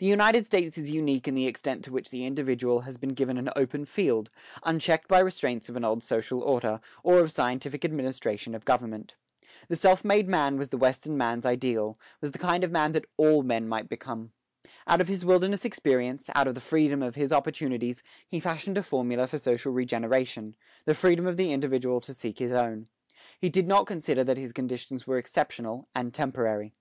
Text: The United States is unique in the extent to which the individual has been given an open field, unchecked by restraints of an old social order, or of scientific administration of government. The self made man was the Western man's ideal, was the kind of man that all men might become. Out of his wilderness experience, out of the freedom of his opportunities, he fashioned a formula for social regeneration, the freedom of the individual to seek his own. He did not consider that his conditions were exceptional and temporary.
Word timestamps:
The 0.00 0.04
United 0.04 0.44
States 0.44 0.76
is 0.76 0.90
unique 0.90 1.26
in 1.26 1.34
the 1.34 1.46
extent 1.46 1.82
to 1.84 1.92
which 1.92 2.10
the 2.10 2.26
individual 2.26 2.80
has 2.80 2.98
been 2.98 3.14
given 3.14 3.38
an 3.38 3.48
open 3.56 3.86
field, 3.86 4.28
unchecked 4.64 5.08
by 5.08 5.18
restraints 5.18 5.70
of 5.70 5.76
an 5.76 5.82
old 5.82 6.02
social 6.02 6.42
order, 6.42 6.78
or 7.02 7.20
of 7.20 7.32
scientific 7.32 7.82
administration 7.82 8.54
of 8.54 8.66
government. 8.66 9.14
The 9.68 9.76
self 9.76 10.04
made 10.04 10.28
man 10.28 10.58
was 10.58 10.68
the 10.68 10.76
Western 10.76 11.16
man's 11.16 11.46
ideal, 11.46 11.98
was 12.20 12.32
the 12.32 12.38
kind 12.38 12.64
of 12.64 12.70
man 12.70 12.92
that 12.92 13.06
all 13.16 13.42
men 13.42 13.66
might 13.66 13.88
become. 13.88 14.32
Out 14.86 15.00
of 15.00 15.08
his 15.08 15.24
wilderness 15.24 15.64
experience, 15.64 16.28
out 16.34 16.46
of 16.46 16.54
the 16.54 16.60
freedom 16.60 17.02
of 17.02 17.14
his 17.14 17.32
opportunities, 17.32 18.02
he 18.28 18.40
fashioned 18.40 18.76
a 18.76 18.82
formula 18.82 19.26
for 19.26 19.38
social 19.38 19.72
regeneration, 19.72 20.54
the 20.84 20.94
freedom 20.94 21.26
of 21.26 21.38
the 21.38 21.50
individual 21.50 22.02
to 22.02 22.12
seek 22.12 22.40
his 22.40 22.52
own. 22.52 22.88
He 23.40 23.48
did 23.48 23.66
not 23.66 23.86
consider 23.86 24.22
that 24.22 24.36
his 24.36 24.52
conditions 24.52 25.06
were 25.06 25.16
exceptional 25.16 25.88
and 25.94 26.12
temporary. 26.12 26.74